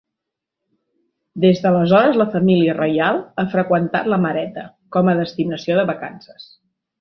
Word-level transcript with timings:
Des 1.43 1.59
d'aleshores 1.65 2.17
la 2.21 2.27
família 2.35 2.75
reial 2.77 3.19
ha 3.37 3.45
freqüentat 3.53 4.09
La 4.15 4.19
Mareta 4.25 4.65
com 4.97 5.13
a 5.13 5.17
destinació 5.21 5.79
de 5.83 5.85
vacances. 5.93 6.51